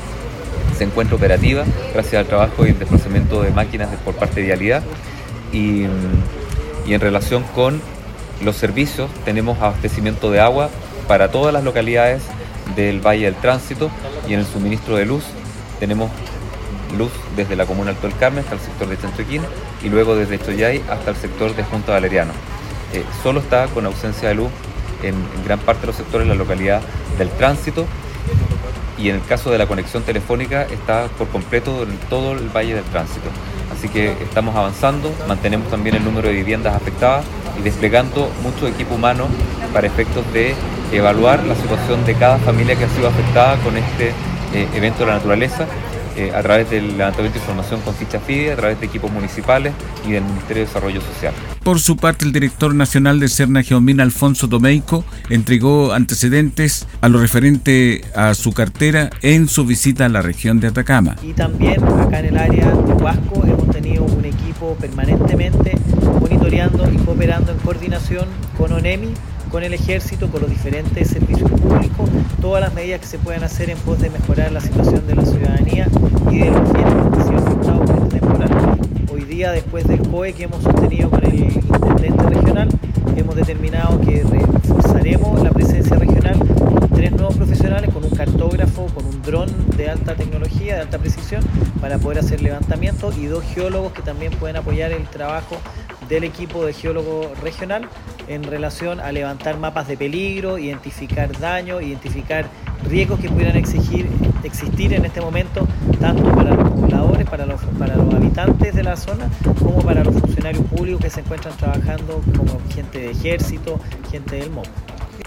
Se 0.77 0.85
encuentra 0.85 1.17
operativa 1.17 1.65
gracias 1.93 2.21
al 2.21 2.27
trabajo 2.27 2.65
y 2.65 2.71
el 2.71 2.79
desplazamiento 2.79 3.43
de 3.43 3.51
máquinas 3.51 3.91
por 4.05 4.15
parte 4.15 4.41
de 4.41 4.47
Vialidad. 4.47 4.83
Y, 5.53 5.85
y 6.87 6.95
en 6.95 7.01
relación 7.01 7.45
con 7.55 7.81
los 8.43 8.57
servicios, 8.57 9.11
tenemos 9.25 9.59
abastecimiento 9.59 10.31
de 10.31 10.41
agua 10.41 10.71
para 11.07 11.31
todas 11.31 11.53
las 11.53 11.63
localidades 11.63 12.23
del 12.75 13.01
Valle 13.01 13.27
del 13.27 13.35
Tránsito 13.35 13.91
y 14.29 14.35
en 14.35 14.41
el 14.41 14.47
suministro 14.47 14.97
de 14.97 15.05
luz 15.05 15.25
tenemos 15.79 16.11
luz 16.97 17.11
desde 17.37 17.55
la 17.57 17.67
comuna 17.67 17.91
Alto 17.91 18.07
del 18.07 18.17
Carmen 18.17 18.45
hasta 18.45 18.55
el 18.55 18.61
sector 18.61 18.89
de 18.89 18.99
Chanchoquín 18.99 19.43
y 19.83 19.89
luego 19.89 20.15
desde 20.17 20.39
Choyay 20.39 20.83
hasta 20.89 21.11
el 21.11 21.17
sector 21.17 21.55
de 21.55 21.65
Junta 21.65 21.93
Valeriano. 21.93 22.33
Eh, 22.93 23.05
solo 23.23 23.41
está 23.41 23.67
con 23.69 23.87
ausencia 23.87 24.29
de 24.29 24.35
luz 24.35 24.51
en, 25.03 25.15
gran 25.45 25.59
parte 25.59 25.83
de 25.83 25.87
los 25.89 25.97
sectores 25.97 26.29
la 26.29 26.35
localidad 26.35 26.81
del 27.19 27.31
tránsito 27.31 27.87
y 28.99 29.09
en 29.09 29.17
el 29.17 29.25
caso 29.25 29.51
de 29.51 29.59
la 29.59 29.67
conexión 29.67 30.03
telefónica 30.03 30.63
está 30.65 31.07
por 31.19 31.29
completo 31.29 31.83
en 31.83 31.97
todo 32.09 32.33
el 32.33 32.49
valle 32.49 32.75
del 32.75 32.85
tránsito. 32.85 33.29
Así 33.73 33.89
que 33.89 34.13
estamos 34.23 34.55
avanzando, 34.55 35.13
mantenemos 35.27 35.69
también 35.71 35.97
el 35.97 36.05
número 36.05 36.29
de 36.29 36.35
viviendas 36.35 36.75
afectadas 36.75 37.25
y 37.59 37.63
desplegando 37.63 38.31
mucho 38.43 38.69
equipo 38.69 38.95
humano 38.95 39.27
para 39.73 39.87
efectos 39.87 40.31
de 40.33 40.55
evaluar 40.93 41.43
la 41.45 41.57
situación 41.57 42.05
de 42.05 42.15
cada 42.15 42.39
familia 42.39 42.77
que 42.77 42.85
ha 42.85 42.89
sido 42.91 43.09
afectada 43.09 43.57
con 43.57 43.77
este 43.77 44.11
eh, 44.55 44.69
evento 44.75 45.01
de 45.01 45.07
la 45.07 45.15
naturaleza 45.15 45.67
eh, 46.17 46.33
a 46.35 46.43
través 46.43 46.71
del 46.71 46.97
levantamiento 46.97 47.39
de 47.39 47.41
información 47.41 47.81
con 47.81 47.95
ficha 47.95 48.21
FIDE, 48.21 48.53
a 48.53 48.57
través 48.57 48.81
de 48.81 48.87
equipos 48.87 49.11
municipales 49.11 49.73
y 50.07 50.13
del 50.13 50.25
Ministerio 50.25 50.63
de 50.63 50.67
Desarrollo 50.69 51.01
Social. 51.01 51.35
Por 51.63 51.81
su 51.81 51.97
parte, 51.97 52.25
el 52.25 52.33
director 52.33 52.75
nacional 52.75 53.21
de 53.21 53.29
Cerna 53.29 53.63
Geomina, 53.63 54.03
Alfonso 54.03 54.47
Domeico, 54.47 55.05
entregó 55.31 55.93
antecedentes 55.93 56.87
a 57.01 57.09
lo 57.09 57.21
referente 57.21 58.05
a 58.15 58.35
su 58.35 58.53
cartera 58.53 59.11
en 59.23 59.49
su 59.49 59.65
visita 59.65 60.07
a 60.07 60.09
la 60.09 60.23
región 60.23 60.61
de 60.61 60.69
Atacama. 60.69 61.17
Y 61.23 61.33
también 61.33 61.83
acá 61.85 62.21
en 62.21 62.27
el 62.27 62.37
área 62.37 62.71
de 62.71 62.93
Huasco 62.95 63.45
hemos 63.47 63.71
tenido 63.71 64.05
un 64.05 64.25
equipo 64.25 64.77
permanentemente 64.81 65.79
monitoreando 66.21 66.91
y 66.93 66.97
cooperando 66.99 67.53
en 67.53 67.59
coordinación 67.59 68.27
con 68.59 68.73
ONEMI 68.73 69.09
con 69.53 69.63
el 69.63 69.75
ejército, 69.75 70.31
con 70.31 70.41
los 70.41 70.51
diferentes 70.51 71.09
servicios 71.09 71.51
públicos, 71.51 72.09
todas 72.41 72.63
las 72.63 72.73
medidas 72.73 73.01
que 73.01 73.07
se 73.07 73.19
puedan 73.19 73.45
hacer 73.45 73.69
en 73.69 73.77
pos 73.79 74.01
de 74.01 74.09
mejorar 74.09 74.51
la 74.51 74.63
situación 74.63 75.07
de 75.07 75.15
la 75.15 75.27
ciudadanía 75.27 75.89
y 76.31 76.39
de 76.39 76.51
los 76.51 76.71
quienes 76.71 76.95
han 76.95 77.27
sido 77.27 77.37
afectados 77.37 77.91
por 77.91 77.97
este 77.99 78.19
temporal. 78.19 78.79
Hoy 79.13 79.25
día, 79.25 79.53
después 79.53 79.87
del 79.87 80.09
COE 80.09 80.33
que 80.33 80.45
hemos 80.45 80.63
sostenido 80.63 81.11
con 81.11 81.23
el 81.27 81.35
intendente 81.35 82.23
regional, 82.31 82.69
hemos 83.15 83.37
determinado 83.37 84.01
que 84.01 84.25
reforzaremos 84.25 85.43
la 85.43 85.51
presencia 85.51 85.97
regional 85.97 86.39
con 86.39 86.89
tres 86.89 87.13
nuevos 87.13 87.37
profesionales, 87.37 87.91
con 87.93 88.05
un 88.05 88.11
cartógrafo, 88.11 88.87
con 88.87 89.05
un 89.05 89.21
dron 89.21 89.51
de 89.77 89.91
alta 89.91 90.15
tecnología, 90.15 90.77
de 90.77 90.81
alta 90.81 90.97
precisión, 90.97 91.45
para 91.79 91.99
poder 91.99 92.21
hacer 92.21 92.41
levantamiento 92.41 93.13
y 93.13 93.27
dos 93.27 93.45
geólogos 93.45 93.93
que 93.93 94.01
también 94.01 94.33
pueden 94.33 94.57
apoyar 94.57 94.93
el 94.93 95.07
trabajo 95.09 95.59
del 96.09 96.25
equipo 96.25 96.65
de 96.65 96.73
geólogo 96.73 97.33
regional 97.43 97.89
en 98.33 98.43
relación 98.43 99.01
a 99.01 99.13
levantar 99.13 99.59
mapas 99.59 99.89
de 99.89 99.97
peligro, 99.97 100.59
identificar 100.59 101.31
daños, 101.39 101.83
identificar 101.83 102.47
riesgos 102.89 103.21
que 103.21 103.29
pudieran 103.29 103.57
exigir, 103.57 104.09
existir 104.43 104.93
en 104.95 105.05
este 105.05 105.21
momento, 105.21 105.67
tanto 106.01 106.25
para 106.35 106.55
los 106.55 106.71
pobladores, 106.71 107.29
para 107.29 107.47
los, 107.47 107.61
para 107.79 107.97
los 107.97 108.13
habitantes 108.15 108.75
de 108.75 108.83
la 108.83 108.97
zona, 108.97 109.29
como 109.59 109.83
para 109.83 110.03
los 110.03 110.15
funcionarios 110.15 110.65
públicos 110.67 111.03
que 111.03 111.11
se 111.11 111.21
encuentran 111.21 111.57
trabajando 111.57 112.23
como 112.37 112.61
gente 112.75 112.99
de 112.99 113.11
ejército, 113.11 113.79
gente 114.11 114.37
del 114.37 114.51
MOB. 114.51 114.67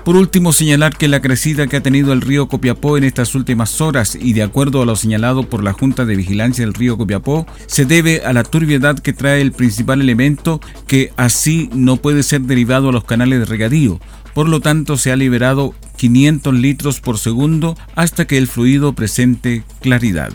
Por 0.04 0.16
último, 0.16 0.54
señalar 0.54 0.96
que 0.96 1.08
la 1.08 1.22
crecida 1.22 1.66
que 1.66 1.78
ha 1.78 1.82
tenido 1.84 2.14
el 2.14 2.22
río 2.22 2.48
Copiapó 2.48 2.98
en 2.98 3.04
estas 3.04 3.34
últimas 3.34 3.82
horas 3.82 4.16
y 4.20 4.34
de 4.34 4.44
acuerdo 4.44 4.82
a 4.82 4.86
lo 4.86 4.96
señalado 4.96 5.50
por 5.50 5.64
la 5.64 5.74
Junta 5.74 6.06
de 6.06 6.16
Vigilancia 6.16 6.64
del 6.64 6.76
río 6.76 6.96
Copiapó, 6.98 7.48
se 7.66 7.86
debe 7.86 8.22
a 8.24 8.32
la 8.32 8.44
turbiedad 8.44 9.00
que 9.00 9.14
trae 9.14 9.42
el 9.42 9.52
principal 9.52 10.02
elemento 10.02 10.62
que 10.86 11.12
así 11.18 11.70
no 11.74 11.98
puede 11.98 12.22
ser 12.22 12.42
derivado 12.42 12.90
a 12.90 12.92
los 12.92 13.04
canales 13.04 13.40
de 13.40 13.46
regadío. 13.46 14.00
Por 14.36 14.48
lo 14.48 14.60
tanto, 14.60 14.98
se 14.98 15.12
ha 15.12 15.16
liberado 15.16 15.74
500 15.98 16.54
litros 16.54 17.00
por 17.00 17.18
segundo 17.18 17.76
hasta 17.96 18.26
que 18.26 18.38
el 18.38 18.48
fluido 18.48 18.94
presente 18.94 19.64
claridad. 19.82 20.34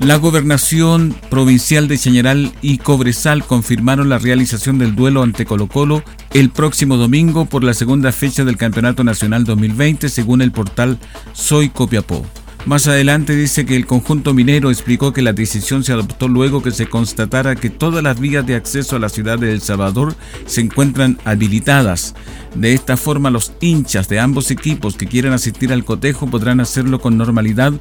La 0.00 0.16
gobernación 0.16 1.16
provincial 1.30 1.88
de 1.88 1.98
Chañaral 1.98 2.52
y 2.60 2.78
Cobresal 2.78 3.44
confirmaron 3.44 4.08
la 4.08 4.18
realización 4.18 4.78
del 4.78 4.94
duelo 4.94 5.22
ante 5.22 5.46
Colo 5.46 5.68
Colo 5.68 6.02
el 6.32 6.50
próximo 6.50 6.96
domingo 6.96 7.46
por 7.46 7.64
la 7.64 7.74
segunda 7.74 8.12
fecha 8.12 8.44
del 8.44 8.56
Campeonato 8.58 9.04
Nacional 9.04 9.44
2020 9.44 10.08
según 10.08 10.42
el 10.42 10.52
portal 10.52 10.98
Soy 11.32 11.70
Copiapó. 11.70 12.24
Más 12.66 12.88
adelante 12.88 13.36
dice 13.36 13.64
que 13.64 13.76
el 13.76 13.86
conjunto 13.86 14.34
minero 14.34 14.72
explicó 14.72 15.12
que 15.12 15.22
la 15.22 15.32
decisión 15.32 15.84
se 15.84 15.92
adoptó 15.92 16.26
luego 16.26 16.64
que 16.64 16.72
se 16.72 16.88
constatara 16.88 17.54
que 17.54 17.70
todas 17.70 18.02
las 18.02 18.18
vías 18.18 18.44
de 18.44 18.56
acceso 18.56 18.96
a 18.96 18.98
la 18.98 19.08
ciudad 19.08 19.38
de 19.38 19.52
El 19.52 19.60
Salvador 19.60 20.16
se 20.46 20.62
encuentran 20.62 21.16
habilitadas. 21.24 22.16
De 22.56 22.74
esta 22.74 22.96
forma, 22.96 23.30
los 23.30 23.52
hinchas 23.60 24.08
de 24.08 24.18
ambos 24.18 24.50
equipos 24.50 24.96
que 24.96 25.06
quieran 25.06 25.32
asistir 25.32 25.72
al 25.72 25.84
cotejo 25.84 26.26
podrán 26.26 26.58
hacerlo 26.58 27.00
con 27.00 27.16
normalidad, 27.16 27.72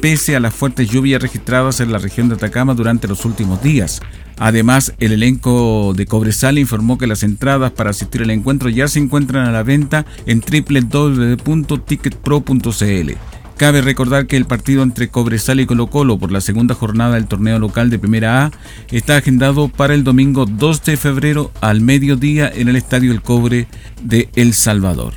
pese 0.00 0.36
a 0.36 0.40
las 0.40 0.54
fuertes 0.54 0.88
lluvias 0.88 1.20
registradas 1.20 1.80
en 1.80 1.90
la 1.90 1.98
región 1.98 2.28
de 2.28 2.36
Atacama 2.36 2.74
durante 2.74 3.08
los 3.08 3.24
últimos 3.24 3.60
días. 3.60 4.00
Además, 4.36 4.94
el 5.00 5.10
elenco 5.10 5.94
de 5.96 6.06
Cobresal 6.06 6.58
informó 6.58 6.96
que 6.96 7.08
las 7.08 7.24
entradas 7.24 7.72
para 7.72 7.90
asistir 7.90 8.22
al 8.22 8.30
encuentro 8.30 8.68
ya 8.68 8.86
se 8.86 9.00
encuentran 9.00 9.48
a 9.48 9.50
la 9.50 9.64
venta 9.64 10.06
en 10.26 10.40
www.ticketpro.cl. 10.40 13.37
Cabe 13.58 13.82
recordar 13.82 14.28
que 14.28 14.36
el 14.36 14.44
partido 14.44 14.84
entre 14.84 15.08
Cobresal 15.08 15.58
y 15.58 15.66
Colo 15.66 15.88
Colo 15.88 16.16
por 16.16 16.30
la 16.30 16.40
segunda 16.40 16.76
jornada 16.76 17.16
del 17.16 17.26
torneo 17.26 17.58
local 17.58 17.90
de 17.90 17.98
Primera 17.98 18.44
A 18.44 18.52
está 18.92 19.16
agendado 19.16 19.66
para 19.66 19.94
el 19.94 20.04
domingo 20.04 20.46
2 20.46 20.84
de 20.84 20.96
febrero 20.96 21.50
al 21.60 21.80
mediodía 21.80 22.48
en 22.54 22.68
el 22.68 22.76
Estadio 22.76 23.10
El 23.10 23.20
Cobre 23.20 23.66
de 24.00 24.28
El 24.36 24.54
Salvador. 24.54 25.14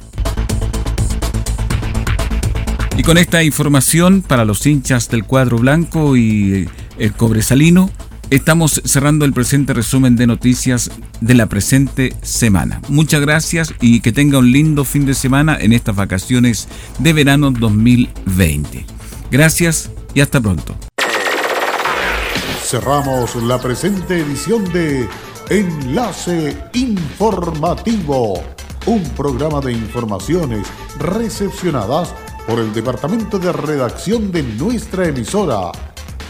Y 2.97 3.03
con 3.03 3.19
esta 3.19 3.43
información 3.43 4.23
para 4.23 4.43
los 4.43 4.65
hinchas 4.65 5.07
del 5.09 5.23
cuadro 5.23 5.59
blanco 5.59 6.17
y 6.17 6.67
el 6.97 7.13
cobresalino, 7.13 7.91
Estamos 8.31 8.81
cerrando 8.85 9.25
el 9.25 9.33
presente 9.33 9.73
resumen 9.73 10.15
de 10.15 10.25
noticias 10.25 10.89
de 11.19 11.33
la 11.33 11.47
presente 11.47 12.15
semana. 12.21 12.81
Muchas 12.87 13.19
gracias 13.19 13.73
y 13.81 13.99
que 13.99 14.13
tenga 14.13 14.39
un 14.39 14.53
lindo 14.53 14.85
fin 14.85 15.05
de 15.05 15.15
semana 15.15 15.57
en 15.59 15.73
estas 15.73 15.97
vacaciones 15.97 16.69
de 16.99 17.11
verano 17.11 17.51
2020. 17.51 18.85
Gracias 19.31 19.91
y 20.13 20.21
hasta 20.21 20.39
pronto. 20.39 20.77
Cerramos 22.63 23.35
la 23.35 23.59
presente 23.59 24.21
edición 24.21 24.63
de 24.71 25.09
Enlace 25.49 26.57
Informativo, 26.71 28.41
un 28.85 29.03
programa 29.09 29.59
de 29.59 29.73
informaciones 29.73 30.67
recepcionadas 30.99 32.15
por 32.47 32.59
el 32.59 32.71
Departamento 32.71 33.39
de 33.39 33.51
Redacción 33.51 34.31
de 34.31 34.43
nuestra 34.43 35.09
emisora 35.09 35.73